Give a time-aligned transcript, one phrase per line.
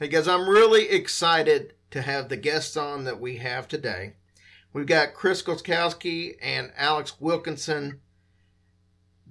[0.00, 4.14] Hey guys, I'm really excited to have the guests on that we have today.
[4.72, 8.00] We've got Chris Gostkowski and Alex Wilkinson.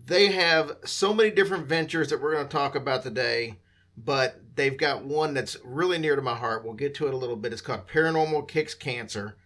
[0.05, 3.57] They have so many different ventures that we're going to talk about today,
[3.97, 6.63] but they've got one that's really near to my heart.
[6.63, 7.51] We'll get to it a little bit.
[7.51, 9.37] It's called Paranormal Kicks Cancer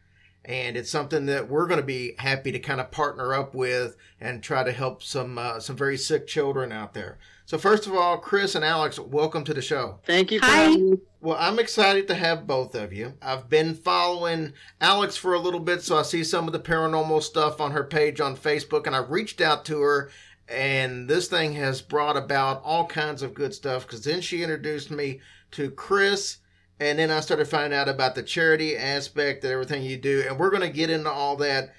[0.46, 3.96] and it's something that we're going to be happy to kind of partner up with
[4.20, 7.18] and try to help some uh, some very sick children out there.
[7.46, 10.00] So first of all, Chris and Alex, welcome to the show.
[10.06, 10.40] Thank you.
[10.42, 10.76] Hi.
[11.22, 13.14] Well, I'm excited to have both of you.
[13.22, 17.22] I've been following Alex for a little bit, so I see some of the paranormal
[17.22, 20.10] stuff on her page on Facebook, and I reached out to her.
[20.50, 24.92] And this thing has brought about all kinds of good stuff because then she introduced
[24.92, 26.38] me to Chris
[26.84, 30.26] and then I started finding out about the charity aspect and everything you do.
[30.28, 31.74] And we're going to get into all that.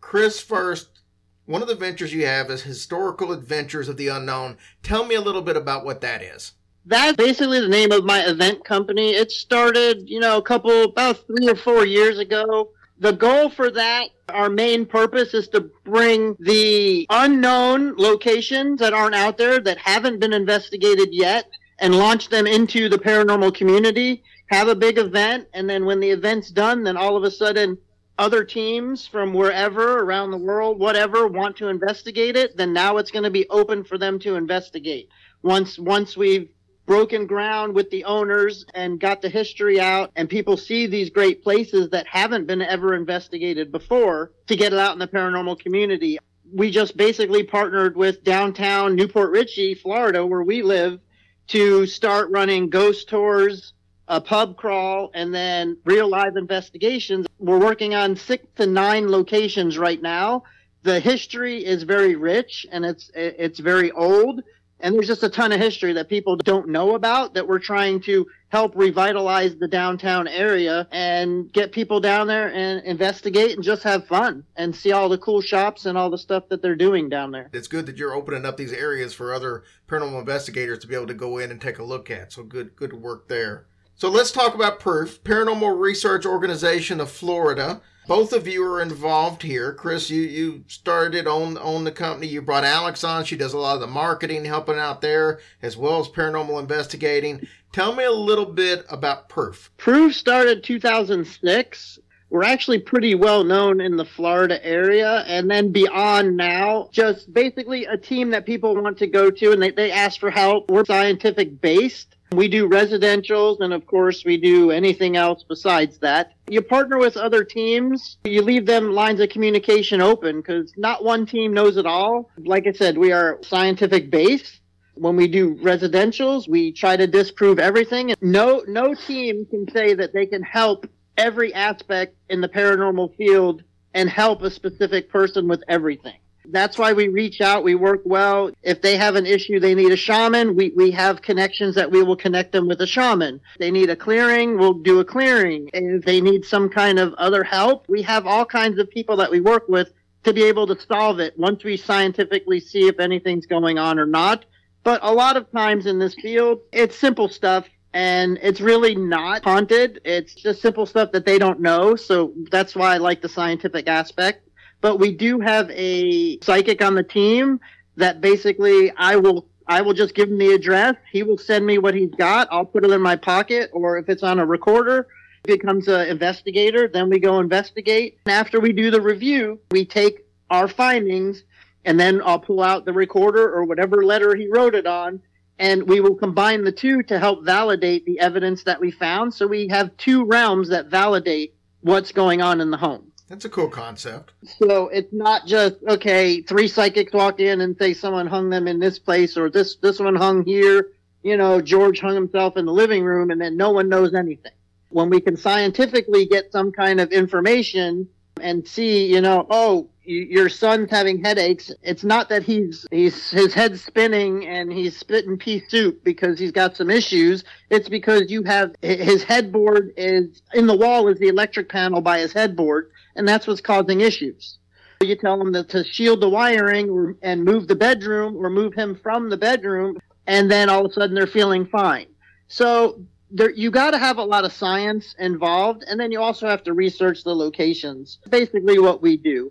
[0.00, 1.00] Chris, first,
[1.46, 4.58] one of the ventures you have is Historical Adventures of the Unknown.
[4.82, 6.52] Tell me a little bit about what that is.
[6.86, 9.10] That's basically the name of my event company.
[9.10, 12.70] It started, you know, a couple, about three or four years ago.
[12.98, 19.14] The goal for that, our main purpose is to bring the unknown locations that aren't
[19.14, 24.68] out there, that haven't been investigated yet, and launch them into the paranormal community have
[24.68, 27.78] a big event, and then when the event's done, then all of a sudden
[28.18, 33.10] other teams from wherever around the world, whatever, want to investigate it, then now it's
[33.10, 35.08] going to be open for them to investigate.
[35.42, 36.50] Once once we've
[36.84, 41.42] broken ground with the owners and got the history out and people see these great
[41.42, 46.18] places that haven't been ever investigated before to get it out in the paranormal community.
[46.52, 50.98] We just basically partnered with downtown New Port Richey, Florida, where we live,
[51.46, 53.72] to start running ghost tours,
[54.10, 57.26] a pub crawl, and then real live investigations.
[57.38, 60.42] We're working on six to nine locations right now.
[60.82, 64.42] The history is very rich and it's it's very old,
[64.80, 68.00] and there's just a ton of history that people don't know about that we're trying
[68.02, 73.84] to help revitalize the downtown area and get people down there and investigate and just
[73.84, 77.08] have fun and see all the cool shops and all the stuff that they're doing
[77.08, 77.48] down there.
[77.52, 81.06] It's good that you're opening up these areas for other paranormal investigators to be able
[81.06, 82.32] to go in and take a look at.
[82.32, 83.66] So good good work there.
[84.00, 87.82] So let's talk about Proof, Paranormal Research Organization of Florida.
[88.08, 89.74] Both of you are involved here.
[89.74, 92.26] Chris, you, you started on on the company.
[92.26, 93.26] You brought Alex on.
[93.26, 97.46] She does a lot of the marketing, helping out there, as well as paranormal investigating.
[97.72, 99.70] Tell me a little bit about Proof.
[99.76, 101.98] Proof started 2006
[102.30, 106.88] we're actually pretty well known in the Florida area and then beyond now.
[106.92, 110.30] Just basically a team that people want to go to and they, they ask for
[110.30, 110.70] help.
[110.70, 112.16] We're scientific based.
[112.32, 116.34] We do residentials and of course we do anything else besides that.
[116.48, 121.26] You partner with other teams, you leave them lines of communication open because not one
[121.26, 122.30] team knows it all.
[122.38, 124.60] Like I said, we are scientific based.
[124.94, 128.14] When we do residentials, we try to disprove everything.
[128.20, 130.86] No, no team can say that they can help
[131.16, 136.19] every aspect in the paranormal field and help a specific person with everything.
[136.46, 137.64] That's why we reach out.
[137.64, 138.50] We work well.
[138.62, 140.56] If they have an issue, they need a shaman.
[140.56, 143.40] We, we have connections that we will connect them with a shaman.
[143.58, 144.58] They need a clearing.
[144.58, 145.70] We'll do a clearing.
[145.74, 149.16] And if they need some kind of other help, we have all kinds of people
[149.16, 149.92] that we work with
[150.24, 154.06] to be able to solve it once we scientifically see if anything's going on or
[154.06, 154.44] not.
[154.82, 159.44] But a lot of times in this field, it's simple stuff and it's really not
[159.44, 160.00] haunted.
[160.04, 161.96] It's just simple stuff that they don't know.
[161.96, 164.46] So that's why I like the scientific aspect.
[164.80, 167.60] But we do have a psychic on the team
[167.96, 170.96] that basically I will I will just give him the address.
[171.12, 172.48] He will send me what he's got.
[172.50, 175.06] I'll put it in my pocket, or if it's on a recorder,
[175.44, 176.88] becomes an investigator.
[176.88, 178.18] Then we go investigate.
[178.26, 181.44] And after we do the review, we take our findings,
[181.84, 185.20] and then I'll pull out the recorder or whatever letter he wrote it on,
[185.58, 189.32] and we will combine the two to help validate the evidence that we found.
[189.32, 193.09] So we have two realms that validate what's going on in the home.
[193.30, 194.32] That's a cool concept.
[194.58, 196.42] So it's not just okay.
[196.42, 200.00] Three psychics walk in and say someone hung them in this place, or this this
[200.00, 200.88] one hung here.
[201.22, 204.52] You know, George hung himself in the living room, and then no one knows anything.
[204.88, 208.08] When we can scientifically get some kind of information
[208.40, 213.54] and see, you know, oh, your son's having headaches, it's not that he's he's his
[213.54, 217.44] head's spinning and he's spitting pea soup because he's got some issues.
[217.68, 222.18] It's because you have his headboard is in the wall is the electric panel by
[222.18, 224.58] his headboard, and that's what's causing issues.
[225.02, 228.74] You tell them that to shield the wiring or, and move the bedroom or move
[228.74, 232.06] him from the bedroom, and then all of a sudden they're feeling fine.
[232.48, 236.48] So there, you got to have a lot of science involved, and then you also
[236.48, 238.18] have to research the locations.
[238.28, 239.50] Basically, what we do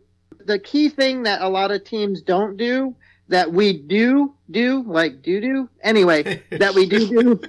[0.50, 2.95] the key thing that a lot of teams don't do
[3.27, 7.41] that we do do like do do anyway that we do do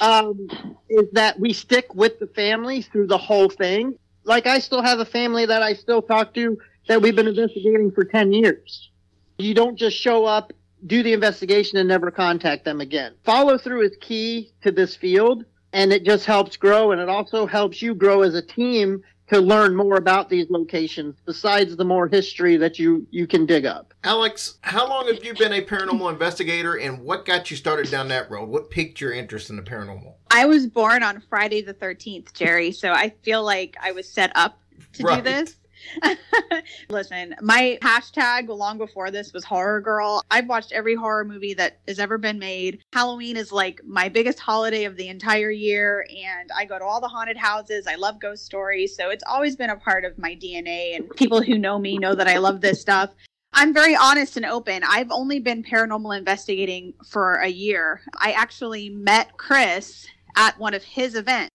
[0.00, 0.48] um,
[0.88, 3.94] is that we stick with the family through the whole thing.
[4.28, 7.90] Like I still have a family that I still talk to that we've been investigating
[7.90, 8.90] for ten years.
[9.38, 10.52] You don't just show up,
[10.86, 13.14] do the investigation, and never contact them again.
[13.24, 17.46] Follow through is key to this field, and it just helps grow, and it also
[17.46, 22.08] helps you grow as a team to learn more about these locations besides the more
[22.08, 23.92] history that you you can dig up.
[24.04, 28.08] Alex, how long have you been a paranormal investigator and what got you started down
[28.08, 28.48] that road?
[28.48, 30.14] What piqued your interest in the paranormal?
[30.30, 34.32] I was born on Friday the 13th, Jerry, so I feel like I was set
[34.34, 34.58] up
[34.94, 35.22] to Right.
[35.22, 35.56] do this.
[36.90, 40.22] Listen, my hashtag long before this was horror girl.
[40.30, 42.80] I've watched every horror movie that has ever been made.
[42.92, 47.00] Halloween is like my biggest holiday of the entire year, and I go to all
[47.00, 47.86] the haunted houses.
[47.86, 50.96] I love ghost stories, so it's always been a part of my DNA.
[50.96, 53.10] And people who know me know that I love this stuff.
[53.52, 54.82] I'm very honest and open.
[54.86, 58.02] I've only been paranormal investigating for a year.
[58.16, 61.47] I actually met Chris at one of his events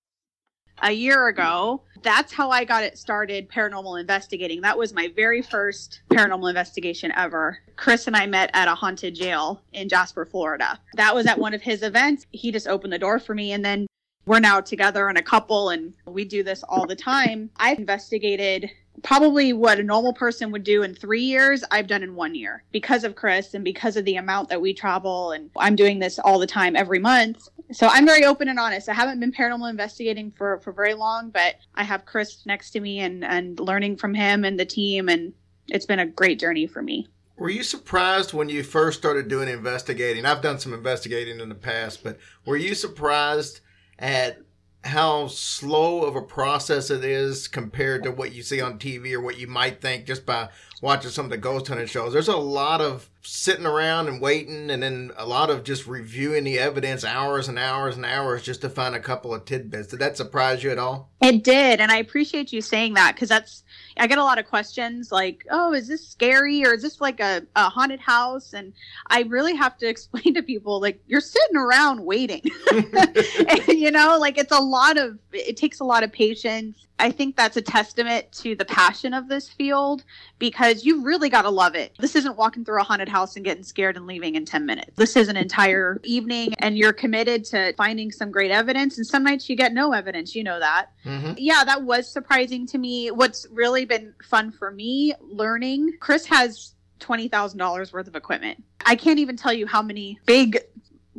[0.81, 1.81] a year ago.
[2.01, 4.61] That's how I got it started paranormal investigating.
[4.61, 7.59] That was my very first paranormal investigation ever.
[7.75, 10.79] Chris and I met at a haunted jail in Jasper, Florida.
[10.95, 12.25] That was at one of his events.
[12.31, 13.87] He just opened the door for me and then
[14.25, 17.49] we're now together and a couple and we do this all the time.
[17.57, 18.69] I've investigated
[19.01, 22.63] probably what a normal person would do in three years, I've done in one year
[22.71, 25.31] because of Chris and because of the amount that we travel.
[25.31, 27.49] And I'm doing this all the time every month.
[27.73, 28.87] So I'm very open and honest.
[28.87, 32.79] I haven't been paranormal investigating for, for very long, but I have Chris next to
[32.79, 35.09] me and, and learning from him and the team.
[35.09, 35.33] And
[35.67, 37.07] it's been a great journey for me.
[37.37, 40.25] Were you surprised when you first started doing investigating?
[40.25, 43.61] I've done some investigating in the past, but were you surprised
[43.97, 44.39] at
[44.83, 49.21] how slow of a process it is compared to what you see on TV or
[49.21, 50.49] what you might think just by
[50.83, 52.13] watching some of the ghost hunting shows?
[52.13, 56.43] There's a lot of sitting around and waiting, and then a lot of just reviewing
[56.43, 59.87] the evidence hours and hours and hours just to find a couple of tidbits.
[59.87, 61.09] Did that surprise you at all?
[61.21, 61.79] It did.
[61.79, 63.63] And I appreciate you saying that because that's,
[63.95, 67.21] I get a lot of questions like, oh, is this scary or is this like
[67.21, 68.53] a, a haunted house?
[68.53, 68.73] And
[69.07, 72.41] I really have to explain to people like, you're sitting around waiting.
[73.69, 76.87] you know, like it's a lot of, it takes a lot of patience.
[76.99, 80.03] I think that's a testament to the passion of this field
[80.39, 81.93] because you really got to love it.
[81.99, 84.91] This isn't walking through a haunted house and getting scared and leaving in 10 minutes.
[84.95, 88.97] This is an entire evening and you're committed to finding some great evidence.
[88.97, 90.35] And some nights you get no evidence.
[90.35, 91.33] You know that Mm-hmm.
[91.37, 93.11] yeah, that was surprising to me.
[93.11, 98.63] What's really been fun for me learning, Chris has $20,000 worth of equipment.
[98.85, 100.59] I can't even tell you how many big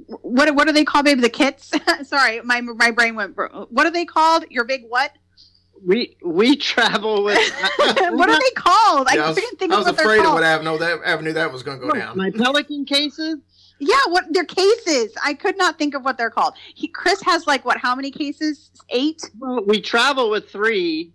[0.07, 1.71] what what are they call baby the kits
[2.03, 5.13] sorry my my brain went bro- what are they called your big what
[5.87, 7.39] We we travel with.
[7.85, 9.97] Uh, what are they called i, Yeah, I was, couldn't think I of was what
[9.97, 12.17] they're afraid of called what avenue that avenue that was going to go down.
[12.17, 13.37] My pelican cases.
[13.79, 17.47] yeah what their cases i could not think of what they're called he chris has
[17.47, 21.13] like what how many cases eight Well, we travel with three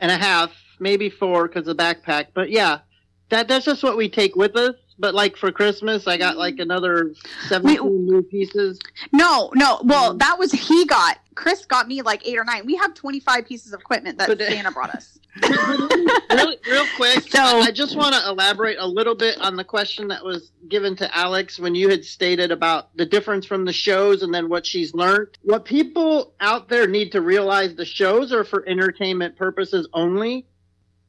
[0.00, 2.28] and a half, maybe four because of the backpack.
[2.34, 2.80] But yeah,
[3.28, 4.74] that that's just what we take with us.
[5.00, 7.14] But like for Christmas, I got like another
[7.48, 8.78] seventeen new pieces.
[9.12, 9.80] No, no.
[9.82, 11.18] Well, that was he got.
[11.34, 12.66] Chris got me like eight or nine.
[12.66, 15.18] We have 25 pieces of equipment that But, uh, Santa brought us.
[15.48, 20.08] real, real quick, So- I just want to elaborate a little bit on the question
[20.08, 24.22] that was given to Alex when you had stated about the difference from the shows
[24.22, 25.38] and then what she's learned.
[25.42, 30.46] What people out there need to realize the shows are for entertainment purposes only.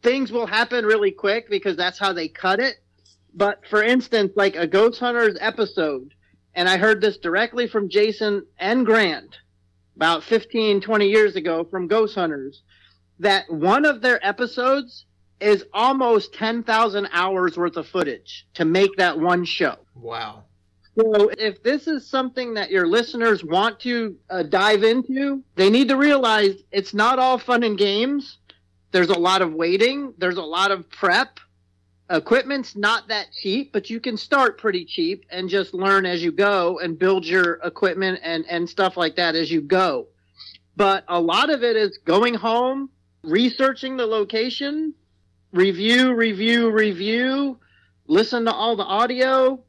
[0.02, 2.76] Things will happen really quick because that's how they cut it.
[3.34, 6.14] But for instance, like a Ghost Hunters episode,
[6.54, 9.38] and I heard this directly from Jason and Grant
[9.96, 12.64] about 15, 20 years ago from Ghost Hunters
[13.20, 15.06] that one of their episodes
[15.40, 19.78] is almost 10,000 hours worth of footage to make that one show.
[19.96, 20.44] Wow.
[20.98, 25.88] So if this is something that your listeners want to uh, dive into, they need
[25.90, 28.40] to realize it's not all fun and games.
[28.92, 31.40] There's a lot of waiting, there's a lot of prep.
[32.12, 36.32] Equipment's not that cheap, but you can start pretty cheap and just learn as you
[36.32, 40.08] go and build your equipment and, and stuff like that as you go.
[40.76, 42.90] But a lot of it is going home,
[43.24, 44.94] researching the location,
[45.54, 47.58] review, review, review,
[48.08, 49.64] listen to all the audio,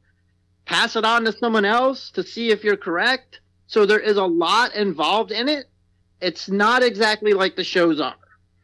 [0.65, 3.39] pass it on to someone else to see if you're correct.
[3.67, 5.67] So there is a lot involved in it.
[6.19, 8.15] It's not exactly like the shows are,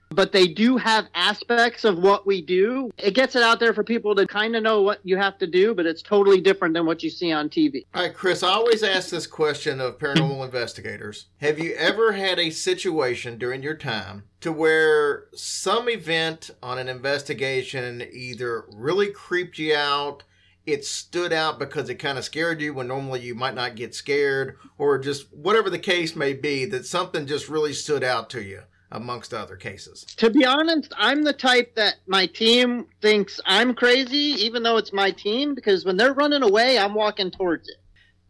[0.10, 2.92] but they do have aspects of what we do.
[2.98, 5.48] It gets it out there for people to kind of know what you have to
[5.48, 7.86] do, but it's totally different than what you see on TV.
[7.94, 11.28] All right, Chris, I always ask this question of paranormal investigators.
[11.38, 16.90] Have you ever had a situation during your time to where some event on an
[16.90, 20.24] investigation either really creeped you out,
[20.66, 23.96] it stood out because it kind of scared you when normally you might not get
[23.96, 28.44] scared, or just whatever the case may be, that something just really stood out to
[28.44, 28.62] you
[28.92, 30.06] amongst other cases?
[30.18, 34.94] To be honest, I'm the type that my team thinks I'm crazy, even though it's
[34.94, 37.78] my team, because when they're running away, I'm walking towards it.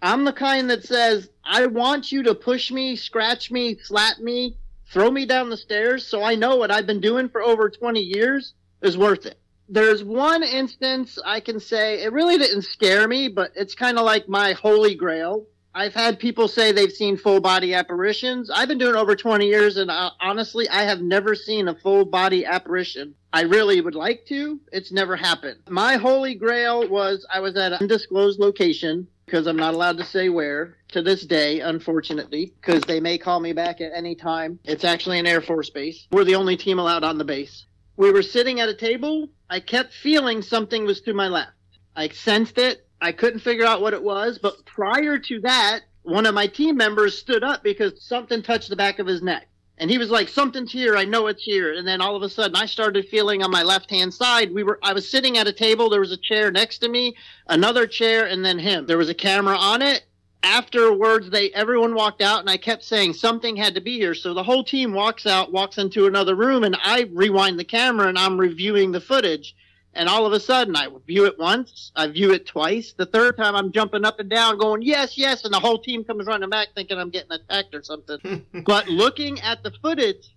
[0.01, 4.57] I'm the kind that says, I want you to push me, scratch me, slap me,
[4.91, 7.99] throw me down the stairs so I know what I've been doing for over 20
[7.99, 9.39] years is worth it.
[9.67, 14.05] There's one instance I can say it really didn't scare me, but it's kind of
[14.05, 15.45] like my holy grail.
[15.73, 18.49] I've had people say they've seen full body apparitions.
[18.49, 22.05] I've been doing over 20 years, and uh, honestly, I have never seen a full
[22.05, 23.13] body apparition.
[23.31, 24.59] I really would like to.
[24.71, 25.59] It's never happened.
[25.69, 30.03] My holy grail was I was at an undisclosed location because I'm not allowed to
[30.03, 34.59] say where to this day, unfortunately, because they may call me back at any time.
[34.63, 36.07] It's actually an Air Force base.
[36.11, 37.65] We're the only team allowed on the base.
[37.95, 39.29] We were sitting at a table.
[39.49, 41.51] I kept feeling something was to my left.
[41.95, 42.87] I sensed it.
[43.01, 46.75] I couldn't figure out what it was, but prior to that, one of my team
[46.75, 49.47] members stood up because something touched the back of his neck.
[49.77, 51.73] And he was like, Something's here, I know it's here.
[51.73, 54.53] And then all of a sudden I started feeling on my left hand side.
[54.53, 57.15] We were I was sitting at a table, there was a chair next to me,
[57.47, 58.85] another chair, and then him.
[58.85, 60.03] There was a camera on it,
[60.43, 64.33] afterwards they everyone walked out and i kept saying something had to be here so
[64.33, 68.17] the whole team walks out walks into another room and i rewind the camera and
[68.17, 69.53] i'm reviewing the footage
[69.93, 73.37] and all of a sudden i view it once i view it twice the third
[73.37, 76.49] time i'm jumping up and down going yes yes and the whole team comes running
[76.49, 80.35] back thinking i'm getting attacked or something but looking at the footage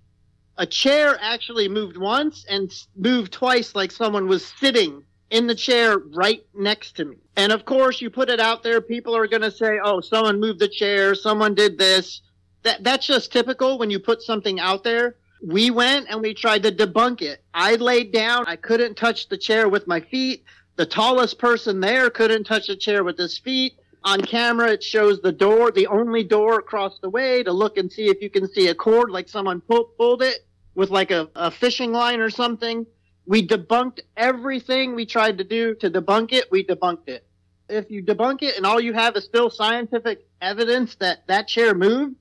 [0.59, 5.99] a chair actually moved once and moved twice like someone was sitting in the chair
[5.99, 7.17] right next to me.
[7.37, 10.39] And of course, you put it out there, people are going to say, "Oh, someone
[10.39, 12.21] moved the chair, someone did this."
[12.63, 15.17] That that's just typical when you put something out there.
[15.43, 17.43] We went and we tried to debunk it.
[17.53, 20.45] I laid down, I couldn't touch the chair with my feet.
[20.77, 23.75] The tallest person there couldn't touch the chair with his feet.
[24.05, 27.93] On camera, it shows the door, the only door across the way to look and
[27.93, 31.51] see if you can see a cord, like someone pulled it with like a, a
[31.51, 32.87] fishing line or something.
[33.27, 36.51] We debunked everything we tried to do to debunk it.
[36.51, 37.27] We debunked it.
[37.69, 41.75] If you debunk it and all you have is still scientific evidence that that chair
[41.75, 42.17] moved,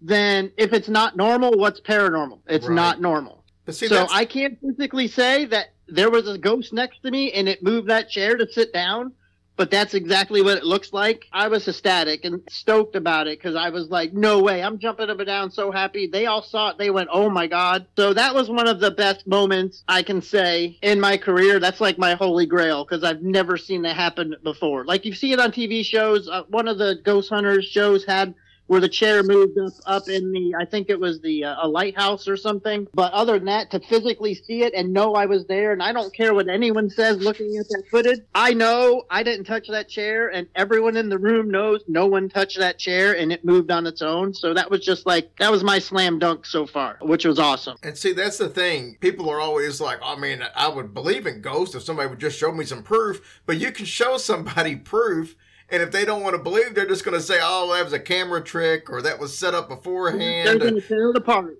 [0.00, 2.40] then if it's not normal, what's paranormal?
[2.46, 2.74] It's Right.
[2.74, 3.44] not normal.
[3.68, 7.32] See, so that's, I can't physically say that there was a ghost next to me
[7.32, 9.12] and it moved that chair to sit down,
[9.56, 11.26] but that's exactly what it looks like.
[11.32, 15.10] I was ecstatic and stoked about it because I was like, no way, I'm jumping
[15.10, 16.06] up and down so happy.
[16.08, 16.78] They all saw it.
[16.78, 17.86] They went, oh my God.
[17.96, 21.60] So that was one of the best moments I can say in my career.
[21.60, 24.84] That's like my holy grail because I've never seen that happen before.
[24.84, 26.28] Like you see it on TV shows.
[26.28, 28.34] Uh, one of the ghost hunters shows had
[28.70, 31.66] where the chair moved up, up in the, I think it was the uh, a
[31.66, 32.86] lighthouse or something.
[32.94, 35.92] But other than that, to physically see it and know I was there, and I
[35.92, 39.88] don't care what anyone says looking at that footage, I know I didn't touch that
[39.88, 43.72] chair, and everyone in the room knows no one touched that chair, and it moved
[43.72, 44.32] on its own.
[44.32, 47.76] So that was just like that was my slam dunk so far, which was awesome.
[47.82, 48.98] and see, that's the thing.
[49.00, 52.38] People are always like, I mean, I would believe in ghosts if somebody would just
[52.38, 55.34] show me some proof, but you can show somebody proof.
[55.70, 57.92] And if they don't want to believe, they're just going to say, "Oh, that was
[57.92, 61.58] a camera trick, or that was set up beforehand." They're gonna tear it apart.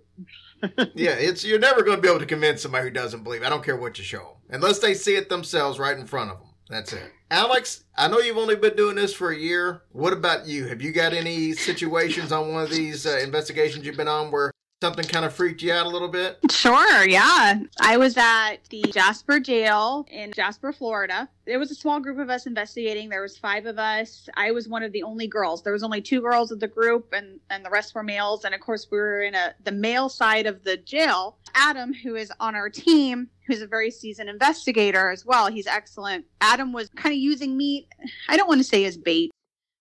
[0.95, 3.43] yeah, it's you're never going to be able to convince somebody who doesn't believe.
[3.43, 6.31] I don't care what you show them, unless they see it themselves right in front
[6.31, 6.49] of them.
[6.69, 7.11] That's it.
[7.31, 9.83] Alex, I know you've only been doing this for a year.
[9.93, 10.67] What about you?
[10.67, 14.53] Have you got any situations on one of these uh, investigations you've been on where
[14.83, 16.39] something kind of freaked you out a little bit?
[16.51, 17.61] Sure, yeah.
[17.81, 21.29] I was at the Jasper jail in Jasper, Florida.
[21.45, 23.09] There was a small group of us investigating.
[23.09, 24.29] There was five of us.
[24.37, 25.63] I was one of the only girls.
[25.63, 28.55] There was only two girls of the group and and the rest were males and
[28.55, 31.37] of course we were in a the male side of the jail.
[31.55, 35.49] Adam, who is on our team, who's a very seasoned investigator as well.
[35.49, 36.25] He's excellent.
[36.41, 37.89] Adam was kind of using me,
[38.29, 39.33] I don't want to say as bait,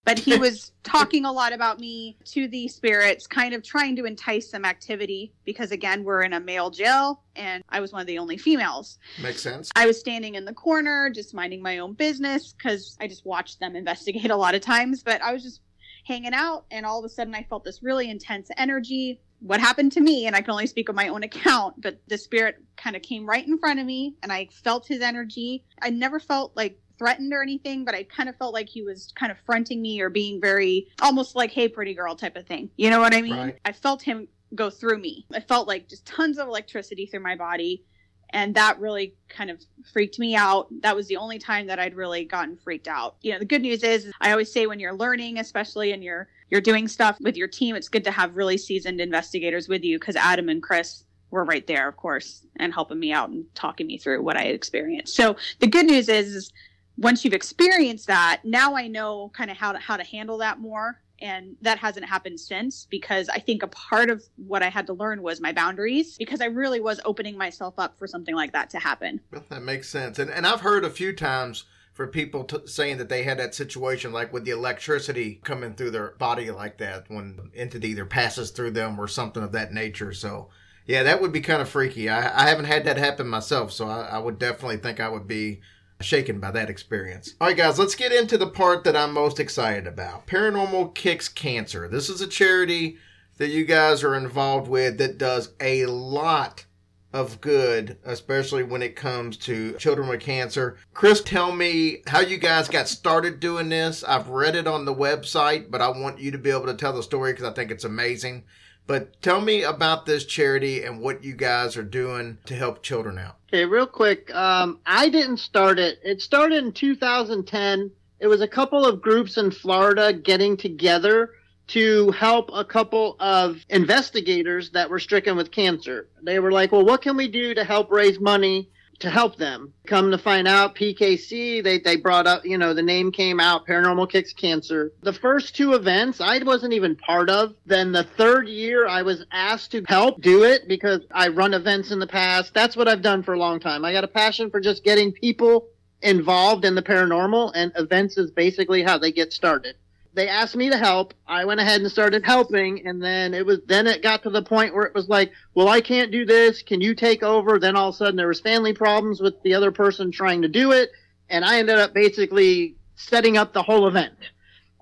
[0.09, 4.05] but he was talking a lot about me to the spirits, kind of trying to
[4.05, 8.07] entice some activity because, again, we're in a male jail and I was one of
[8.07, 8.97] the only females.
[9.21, 9.69] Makes sense.
[9.75, 13.59] I was standing in the corner, just minding my own business because I just watched
[13.59, 15.61] them investigate a lot of times, but I was just
[16.05, 19.21] hanging out and all of a sudden I felt this really intense energy.
[19.41, 22.17] What happened to me, and I can only speak on my own account, but the
[22.17, 25.65] spirit kind of came right in front of me and I felt his energy.
[25.81, 29.12] I never felt like threatened or anything, but I kind of felt like he was
[29.15, 32.70] kind of fronting me or being very almost like, hey, pretty girl type of thing.
[32.77, 33.38] You know what I mean?
[33.38, 33.60] Right.
[33.65, 35.25] I felt him go through me.
[35.34, 37.86] I felt like just tons of electricity through my body.
[38.32, 39.60] And that really kind of
[39.91, 40.68] freaked me out.
[40.82, 43.15] That was the only time that I'd really gotten freaked out.
[43.22, 46.27] You know, the good news is I always say when you're learning, especially and you're
[46.51, 50.00] you're doing stuff with your team, it's good to have really seasoned investigators with you
[50.00, 53.88] because Adam and Chris were right there, of course, and helping me out and talking
[53.88, 55.15] me through what I had experienced.
[55.15, 56.53] So the good news is, is
[57.00, 60.60] once you've experienced that, now I know kind of how to how to handle that
[60.60, 64.88] more and that hasn't happened since because I think a part of what I had
[64.88, 68.53] to learn was my boundaries because I really was opening myself up for something like
[68.53, 69.20] that to happen.
[69.32, 70.20] Well, that makes sense.
[70.20, 73.56] And and I've heard a few times for people t- saying that they had that
[73.56, 78.51] situation like with the electricity coming through their body like that when entity either passes
[78.51, 80.13] through them or something of that nature.
[80.13, 80.50] So
[80.86, 82.10] yeah, that would be kind of freaky.
[82.10, 85.27] I, I haven't had that happen myself, so I, I would definitely think I would
[85.27, 85.62] be
[86.01, 87.36] shaken by that experience.
[87.41, 91.27] All right, guys, let's get into the part that I'm most excited about Paranormal Kicks
[91.27, 91.88] Cancer.
[91.88, 92.98] This is a charity
[93.38, 96.65] that you guys are involved with that does a lot
[97.12, 100.77] of good, especially when it comes to children with cancer.
[100.94, 104.03] Chris, tell me how you guys got started doing this.
[104.03, 106.94] I've read it on the website, but I want you to be able to tell
[106.94, 108.44] the story because I think it's amazing.
[108.89, 113.19] But tell me about this charity and what you guys are doing to help children
[113.19, 113.36] out.
[113.50, 114.34] Okay, real quick.
[114.34, 116.00] Um, I didn't start it.
[116.03, 117.91] It started in 2010.
[118.19, 121.36] It was a couple of groups in Florida getting together
[121.67, 126.08] to help a couple of investigators that were stricken with cancer.
[126.24, 129.74] They were like, well, what can we do to help raise money to help them?
[129.88, 133.65] Come to find out, PKC, they, they brought up, you know, the name came out,
[133.65, 134.91] Paranormal Kicks Cancer.
[135.01, 137.56] The first two events I wasn't even part of.
[137.65, 141.91] Then the third year I was asked to help do it because I run events
[141.91, 142.53] in the past.
[142.53, 143.86] That's what I've done for a long time.
[143.86, 145.68] I got a passion for just getting people
[146.01, 149.75] involved in the paranormal and events is basically how they get started
[150.13, 151.13] they asked me to help.
[151.27, 154.41] I went ahead and started helping, and then it was then it got to the
[154.41, 156.61] point where it was like, well, I can't do this.
[156.61, 157.59] Can you take over?
[157.59, 160.47] Then all of a sudden there was family problems with the other person trying to
[160.47, 160.91] do it,
[161.29, 164.15] and I ended up basically setting up the whole event.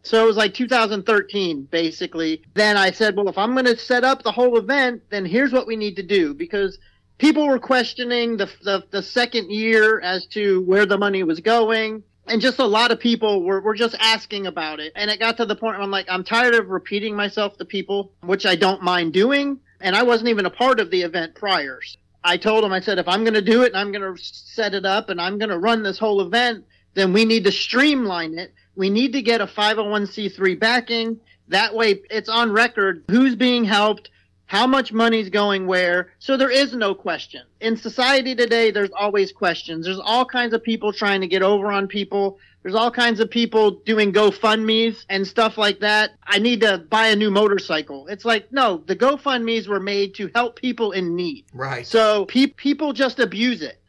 [0.04, 2.42] So it was like 2013, basically.
[2.54, 5.52] Then I said, well, if I'm going to set up the whole event, then here's
[5.52, 6.80] what we need to do because
[7.18, 12.04] people were questioning the, the, the second year as to where the money was going
[12.28, 14.94] and just a lot of people were, were just asking about it.
[14.96, 17.66] And it got to the point where I'm like, I'm tired of repeating myself to
[17.66, 19.60] people, which I don't mind doing.
[19.80, 21.80] And I wasn't even a part of the event prior.
[22.24, 24.22] I told them, I said, if I'm going to do it and I'm going to
[24.22, 27.52] set it up and I'm going to run this whole event, then we need to
[27.52, 28.54] streamline it.
[28.76, 31.20] We need to get a 501c3 backing.
[31.48, 34.10] That way it's on record who's being helped,
[34.48, 36.14] how much money's going where.
[36.20, 37.44] So there is no question.
[37.60, 39.86] In society today, there's always questions.
[39.86, 42.40] There's all kinds of people trying to get over on people.
[42.64, 46.12] There's all kinds of people doing GoFundMe's and stuff like that.
[46.26, 48.08] I need to buy a new motorcycle.
[48.08, 51.46] It's like, no, the GoFundMe's were made to help people in need.
[51.54, 51.86] Right.
[51.86, 53.82] So pe- people just abuse it.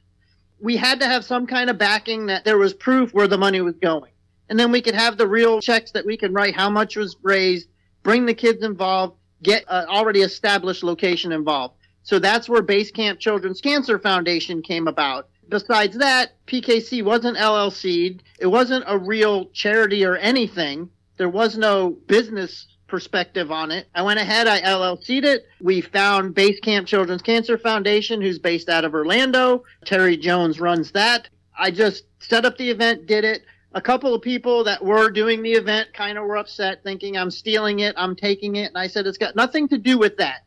[0.61, 3.61] We had to have some kind of backing that there was proof where the money
[3.61, 4.11] was going.
[4.49, 7.16] And then we could have the real checks that we can write how much was
[7.23, 7.68] raised,
[8.03, 11.74] bring the kids involved, get an already established location involved.
[12.03, 15.29] So that's where Base Camp Children's Cancer Foundation came about.
[15.48, 18.22] Besides that, PKC wasn't LLC'd.
[18.38, 20.90] It wasn't a real charity or anything.
[21.16, 23.87] There was no business perspective on it.
[23.94, 25.46] I went ahead, I LLC'd it.
[25.61, 29.64] We found Base Camp Children's Cancer Foundation, who's based out of Orlando.
[29.85, 31.29] Terry Jones runs that.
[31.59, 35.42] I just set up the event, did it a couple of people that were doing
[35.42, 38.68] the event kind of were upset, thinking I'm stealing it, I'm taking it.
[38.68, 40.44] And I said, it's got nothing to do with that.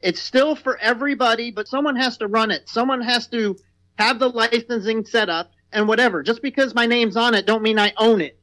[0.00, 2.68] It's still for everybody, but someone has to run it.
[2.68, 3.56] Someone has to
[3.96, 6.22] have the licensing set up and whatever.
[6.22, 8.38] Just because my name's on it, don't mean I own it.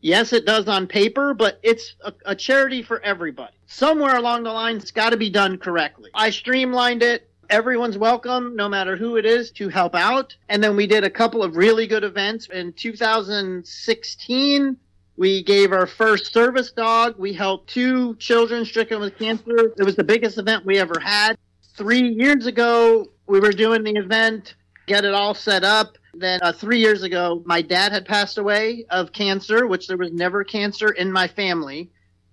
[0.00, 3.54] Yes, it does on paper, but it's a, a charity for everybody.
[3.66, 6.10] Somewhere along the line, it's got to be done correctly.
[6.14, 10.36] I streamlined it everyone's welcome, no matter who it is, to help out.
[10.48, 14.76] And then we did a couple of really good events in 2016.
[15.16, 17.14] We gave our first service dog.
[17.18, 19.72] We helped two children stricken with cancer.
[19.76, 21.36] It was the biggest event we ever had.
[21.76, 24.54] Three years ago, we were doing the event,
[24.86, 25.96] get it all set up.
[26.14, 30.12] Then uh, three years ago, my dad had passed away of cancer, which there was
[30.12, 31.90] never cancer in my family.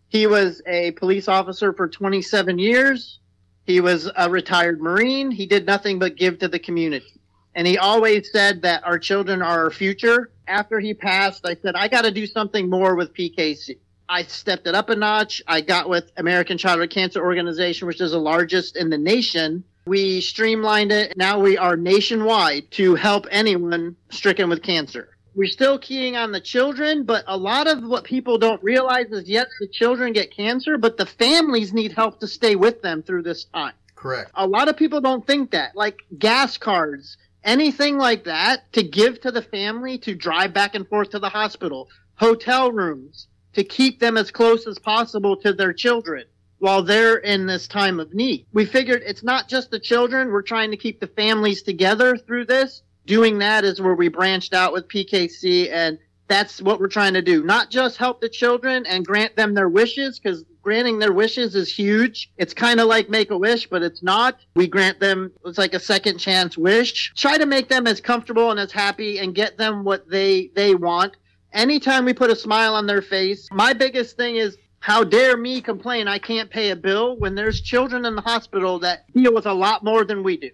[0.09, 3.19] He was a police officer for 27 years.
[3.65, 5.31] He was a retired Marine.
[5.31, 7.19] He did nothing but give to the community.
[7.53, 10.31] And he always said that our children are our future.
[10.47, 13.77] After he passed, I said, I got to do something more with PKC.
[14.07, 15.41] I stepped it up a notch.
[15.47, 19.63] I got with American Childhood Cancer Organization, which is the largest in the nation.
[19.85, 21.15] We streamlined it.
[21.17, 26.41] Now we are nationwide to help anyone stricken with cancer we're still keying on the
[26.41, 30.77] children, but a lot of what people don't realize is yes, the children get cancer,
[30.77, 33.73] but the families need help to stay with them through this time.
[33.95, 34.31] Correct.
[34.35, 35.75] A lot of people don't think that.
[35.75, 40.87] Like gas cards, anything like that to give to the family to drive back and
[40.87, 45.73] forth to the hospital, hotel rooms to keep them as close as possible to their
[45.73, 46.25] children
[46.59, 48.45] while they're in this time of need.
[48.53, 52.45] We figured it's not just the children, we're trying to keep the families together through
[52.45, 55.97] this doing that is where we branched out with PKC and
[56.31, 57.43] that's what we're trying to do.
[57.43, 61.73] Not just help the children and grant them their wishes, because granting their wishes is
[61.73, 62.31] huge.
[62.37, 64.39] It's kind of like make a wish, but it's not.
[64.55, 67.13] We grant them, it's like a second chance wish.
[67.17, 70.73] Try to make them as comfortable and as happy and get them what they, they
[70.73, 71.17] want.
[71.51, 75.59] Anytime we put a smile on their face, my biggest thing is how dare me
[75.59, 79.47] complain I can't pay a bill when there's children in the hospital that deal with
[79.47, 80.51] a lot more than we do.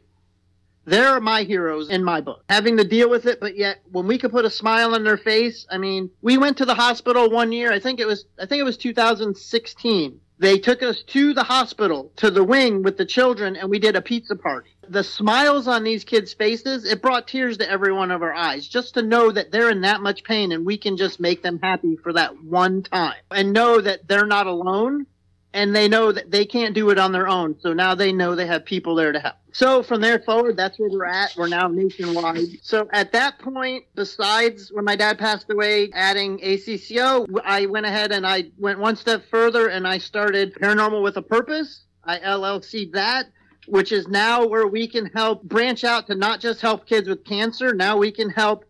[0.88, 4.18] They're my heroes in my book, having to deal with it, but yet when we
[4.18, 7.52] could put a smile on their face, I mean, we went to the hospital one
[7.52, 7.74] year.
[7.74, 10.22] I think it was, I think it was 2016.
[10.40, 13.98] They took us to the hospital, to the wing with the children, and we did
[13.98, 14.70] a pizza party.
[14.88, 18.66] The smiles on these kids' faces, it brought tears to every one of our eyes
[18.66, 21.60] just to know that they're in that much pain and we can just make them
[21.62, 25.06] happy for that one time and know that they're not alone
[25.54, 27.60] and they know that they can't do it on their own.
[27.60, 29.36] So now they know they have people there to help.
[29.54, 31.34] So from there forward, that's where we're at.
[31.36, 32.60] We're now nationwide.
[32.62, 38.12] So at that point, besides when my dad passed away, adding ACCO, I went ahead
[38.12, 41.86] and I went one step further and I started Paranormal with a Purpose.
[42.04, 43.28] I LLC that
[43.68, 47.24] which is now where we can help branch out to not just help kids with
[47.26, 47.74] cancer.
[47.74, 48.66] Now we can help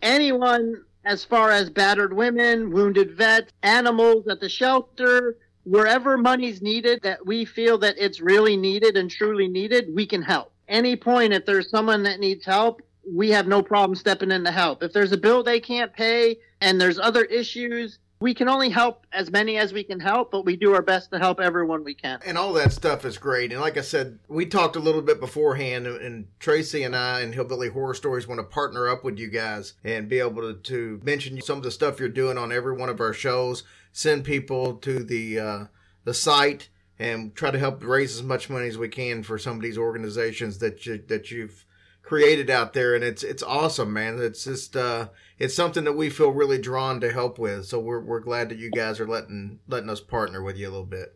[0.00, 5.36] anyone as far as battered women, wounded vets, animals at the shelter,
[5.66, 10.22] wherever money's needed that we feel that it's really needed and truly needed, we can
[10.22, 10.52] help.
[10.68, 14.52] Any point, if there's someone that needs help, we have no problem stepping in to
[14.52, 14.82] help.
[14.82, 19.06] If there's a bill they can't pay and there's other issues, we can only help
[19.12, 21.94] as many as we can help, but we do our best to help everyone we
[21.94, 22.20] can.
[22.24, 23.52] And all that stuff is great.
[23.52, 27.34] And like I said, we talked a little bit beforehand, and Tracy and I and
[27.34, 31.00] Hillbilly Horror Stories want to partner up with you guys and be able to, to
[31.04, 33.64] mention some of the stuff you're doing on every one of our shows
[33.96, 35.64] send people to the uh,
[36.04, 39.56] the site and try to help raise as much money as we can for some
[39.56, 41.64] of these organizations that you that you've
[42.02, 42.94] created out there.
[42.94, 44.18] And it's it's awesome man.
[44.20, 47.64] It's just uh it's something that we feel really drawn to help with.
[47.66, 50.70] So we're, we're glad that you guys are letting letting us partner with you a
[50.70, 51.14] little bit.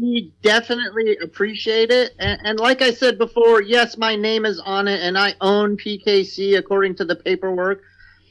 [0.00, 2.12] We, definitely appreciate it.
[2.18, 5.76] And, and like i said before yes my name is on it and i own
[5.76, 7.82] pkc according to the paperwork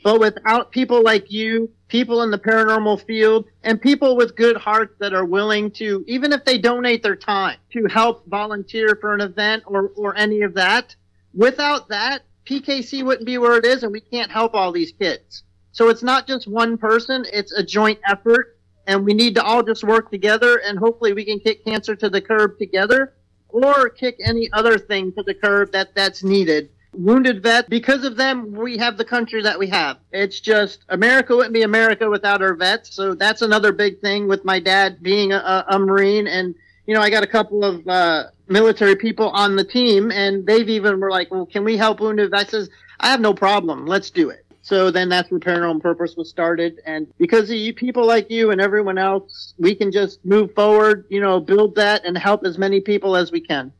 [0.05, 4.93] but without people like you, people in the paranormal field, and people with good hearts
[4.99, 9.21] that are willing to, even if they donate their time, to help volunteer for an
[9.21, 10.95] event or, or any of that,
[11.33, 15.41] without that, PKC wouldn't be where it is and we can't help all these kids.
[15.71, 19.63] So it's not just one person, it's a joint effort and we need to all
[19.63, 23.15] just work together and hopefully we can kick cancer to the curb together
[23.47, 27.69] or kick any other thing to the curb that that's needed wounded vet.
[27.69, 29.97] Because of them, we have the country that we have.
[30.11, 32.93] It's just America wouldn't be America without our vets.
[32.95, 36.27] So that's another big thing with my dad being a, a Marine.
[36.27, 36.55] And,
[36.87, 40.69] you know, I got a couple of uh, military people on the team, and they've
[40.69, 42.49] even were like, well, can we help wounded vets?
[42.49, 43.85] I says, I have no problem.
[43.85, 44.45] Let's do it.
[44.61, 46.81] So then that's where Paranormal Purpose was started.
[46.87, 51.05] And because of you, people like you and everyone else, we can just move forward,
[51.09, 53.71] you know, build that and help as many people as we can.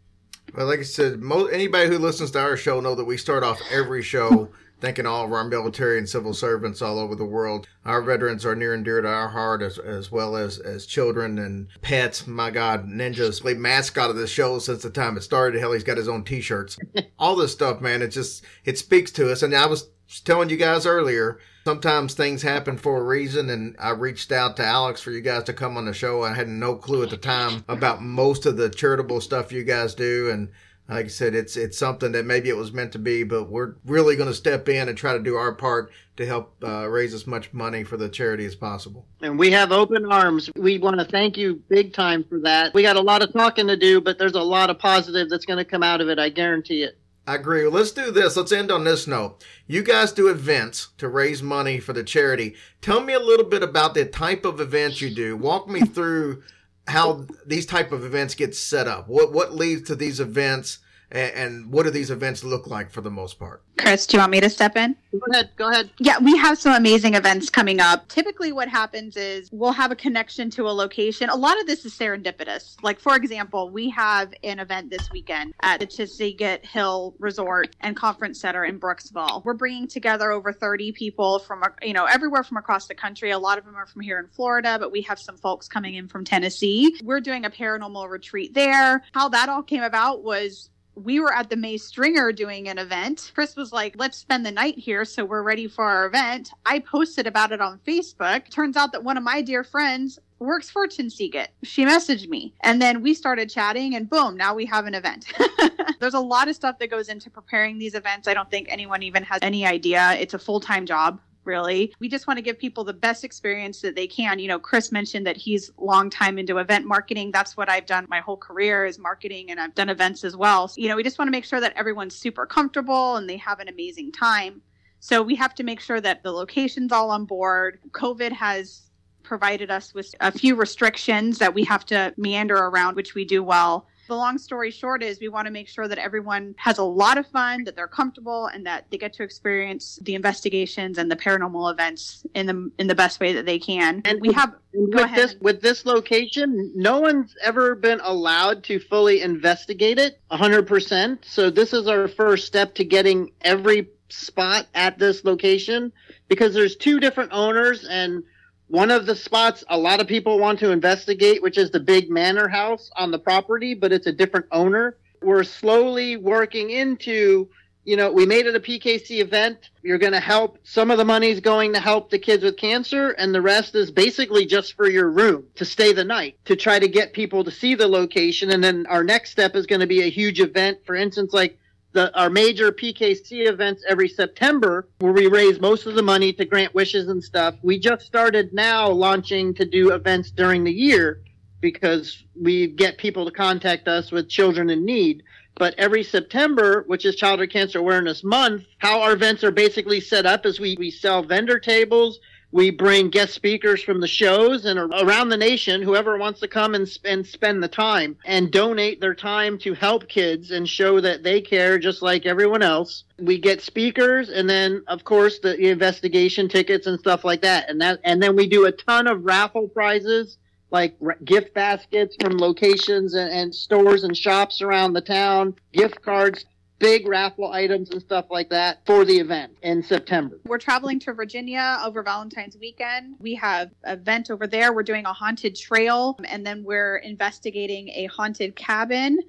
[0.55, 3.43] Well, like I said, most, anybody who listens to our show know that we start
[3.43, 7.67] off every show thanking all of our military and civil servants all over the world.
[7.83, 11.39] Our veterans are near and dear to our heart, as, as well as as children
[11.39, 12.25] and pets.
[12.25, 15.59] My God, Ninja's played mascot of the show since the time it started.
[15.59, 16.77] Hell, he's got his own T-shirts.
[17.19, 18.01] all this stuff, man.
[18.01, 19.43] It just it speaks to us.
[19.43, 19.89] And I was
[20.23, 24.65] telling you guys earlier sometimes things happen for a reason and i reached out to
[24.65, 26.23] alex for you guys to come on the show.
[26.23, 29.95] I had no clue at the time about most of the charitable stuff you guys
[29.95, 30.49] do and
[30.87, 33.75] like i said it's it's something that maybe it was meant to be but we're
[33.85, 37.13] really going to step in and try to do our part to help uh, raise
[37.13, 39.05] as much money for the charity as possible.
[39.21, 40.49] And we have open arms.
[40.55, 42.73] We want to thank you big time for that.
[42.73, 45.45] We got a lot of talking to do but there's a lot of positive that's
[45.45, 47.67] going to come out of it i guarantee it I agree.
[47.67, 48.37] Let's do this.
[48.37, 49.43] Let's end on this note.
[49.65, 52.55] You guys do events to raise money for the charity.
[52.81, 55.35] Tell me a little bit about the type of events you do.
[55.35, 56.43] Walk me through
[56.87, 59.07] how these type of events get set up.
[59.07, 60.79] What what leads to these events
[61.15, 63.61] and, what do these events look like for the most part?
[63.77, 64.95] Chris, do you want me to step in?
[65.11, 65.49] Go ahead.
[65.55, 65.89] Go ahead.
[65.99, 68.07] Yeah, we have some amazing events coming up.
[68.07, 71.29] Typically, what happens is we'll have a connection to a location.
[71.29, 72.75] A lot of this is serendipitous.
[72.83, 77.95] Like, for example, we have an event this weekend at the Chinsegut Hill Resort and
[77.95, 79.43] Conference Center in Brooksville.
[79.45, 83.31] We're bringing together over 30 people from, you know, everywhere from across the country.
[83.31, 85.95] A lot of them are from here in Florida, but we have some folks coming
[85.95, 86.95] in from Tennessee.
[87.03, 89.03] We're doing a paranormal retreat there.
[89.13, 93.31] How that all came about was we were at the May Stringer doing an event.
[93.35, 96.51] Chris was like, let's spend the night here so we're ready for our event.
[96.65, 98.49] I posted about it on Facebook.
[98.49, 101.47] Turns out that one of my dear friends works for Chinsegut.
[101.63, 105.25] She messaged me and then we started chatting and boom, now we have an event.
[105.99, 108.27] There's a lot of stuff that goes into preparing these events.
[108.27, 110.15] I don't think anyone even has any idea.
[110.19, 111.93] It's a full time job really.
[111.99, 114.39] We just want to give people the best experience that they can.
[114.39, 117.31] You know, Chris mentioned that he's long time into event marketing.
[117.31, 120.67] That's what I've done my whole career is marketing and I've done events as well.
[120.67, 123.37] So, you know, we just want to make sure that everyone's super comfortable and they
[123.37, 124.61] have an amazing time.
[124.99, 127.79] So we have to make sure that the location's all on board.
[127.91, 128.89] COVID has
[129.21, 133.43] provided us with a few restrictions that we have to meander around, which we do
[133.43, 133.87] well.
[134.07, 137.17] The long story short is we want to make sure that everyone has a lot
[137.17, 141.15] of fun, that they're comfortable, and that they get to experience the investigations and the
[141.15, 144.01] paranormal events in the in the best way that they can.
[144.05, 145.17] And we have with ahead.
[145.17, 151.25] this with this location, no one's ever been allowed to fully investigate it 100%.
[151.25, 155.91] So this is our first step to getting every spot at this location
[156.27, 158.23] because there's two different owners and
[158.67, 162.09] one of the spots a lot of people want to investigate, which is the big
[162.09, 164.97] manor house on the property, but it's a different owner.
[165.21, 167.47] We're slowly working into,
[167.83, 169.69] you know, we made it a PKC event.
[169.83, 170.57] You're going to help.
[170.63, 173.91] Some of the money's going to help the kids with cancer, and the rest is
[173.91, 177.51] basically just for your room to stay the night to try to get people to
[177.51, 178.49] see the location.
[178.49, 180.79] And then our next step is going to be a huge event.
[180.85, 181.59] For instance, like
[181.95, 186.45] the, our major PKC events every September, where we raise most of the money to
[186.45, 187.55] grant wishes and stuff.
[187.63, 191.21] We just started now launching to do events during the year
[191.61, 195.23] because we get people to contact us with children in need.
[195.55, 200.25] But every September, which is Childhood Cancer Awareness Month, how our events are basically set
[200.25, 202.19] up is we, we sell vendor tables,
[202.55, 206.73] we bring guest speakers from the shows and around the nation, whoever wants to come
[206.73, 211.21] and, and spend the time and donate their time to help kids and show that
[211.21, 213.03] they care just like everyone else.
[213.19, 217.69] We get speakers and then, of course, the investigation tickets and stuff like that.
[217.69, 220.37] And that, and then we do a ton of raffle prizes
[220.71, 226.45] like gift baskets from locations and, and stores and shops around the town, gift cards
[226.79, 230.39] big raffle items and stuff like that for the event in September.
[230.45, 233.15] We're traveling to Virginia over Valentine's weekend.
[233.19, 234.73] We have an event over there.
[234.73, 239.19] We're doing a haunted trail and then we're investigating a haunted cabin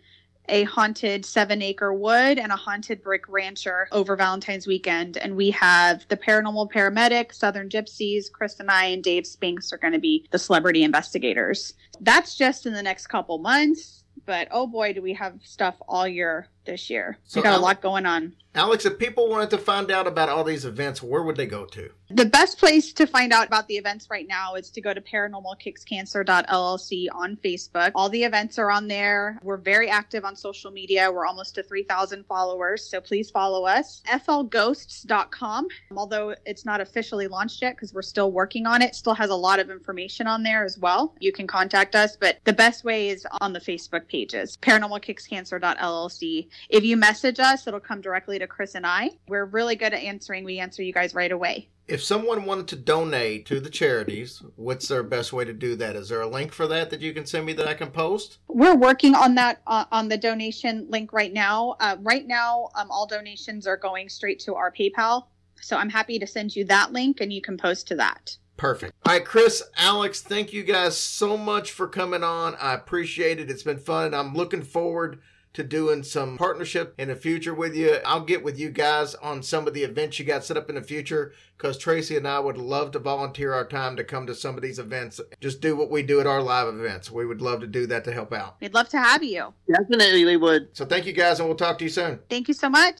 [0.48, 5.16] a haunted seven acre wood and a haunted brick rancher over Valentine's weekend.
[5.16, 9.78] And we have the paranormal paramedic, Southern Gypsies, Chris and I, and Dave Spinks are
[9.78, 11.74] going to be the celebrity investigators.
[12.00, 14.04] That's just in the next couple months.
[14.24, 17.18] But oh boy, do we have stuff all year this year.
[17.24, 18.34] So we got a lot going on.
[18.56, 21.66] Alex, if people wanted to find out about all these events, where would they go
[21.66, 21.90] to?
[22.08, 25.00] The best place to find out about the events right now is to go to
[25.02, 27.90] paranormalkickscancer.llc on Facebook.
[27.94, 29.38] All the events are on there.
[29.42, 31.12] We're very active on social media.
[31.12, 34.02] We're almost to 3,000 followers, so please follow us.
[34.08, 39.28] flghosts.com, although it's not officially launched yet because we're still working on it, still has
[39.28, 41.14] a lot of information on there as well.
[41.20, 46.48] You can contact us, but the best way is on the Facebook pages, paranormalkickscancer.llc.
[46.68, 49.10] If you message us, it'll come directly to Chris and I.
[49.28, 50.44] We're really good at answering.
[50.44, 51.68] We answer you guys right away.
[51.88, 55.94] If someone wanted to donate to the charities, what's their best way to do that?
[55.94, 58.38] Is there a link for that that you can send me that I can post?
[58.48, 61.76] We're working on that uh, on the donation link right now.
[61.78, 65.26] Uh, right now, um, all donations are going straight to our PayPal.
[65.60, 68.36] So I'm happy to send you that link and you can post to that.
[68.56, 68.94] Perfect.
[69.04, 72.54] All right, Chris, Alex, thank you guys so much for coming on.
[72.56, 73.50] I appreciate it.
[73.50, 74.14] It's been fun.
[74.14, 75.20] I'm looking forward
[75.56, 77.96] to doing some partnership in the future with you.
[78.04, 80.74] I'll get with you guys on some of the events you got set up in
[80.74, 84.34] the future because Tracy and I would love to volunteer our time to come to
[84.34, 85.18] some of these events.
[85.40, 87.10] Just do what we do at our live events.
[87.10, 88.56] We would love to do that to help out.
[88.60, 89.54] We'd love to have you.
[89.66, 90.68] Definitely we would.
[90.76, 92.20] So thank you guys, and we'll talk to you soon.
[92.28, 92.94] Thank you so much.